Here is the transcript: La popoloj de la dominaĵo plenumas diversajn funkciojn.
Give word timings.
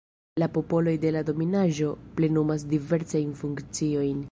La 0.43 0.45
popoloj 0.53 0.93
de 1.03 1.11
la 1.17 1.21
dominaĵo 1.27 1.91
plenumas 2.21 2.67
diversajn 2.75 3.39
funkciojn. 3.45 4.19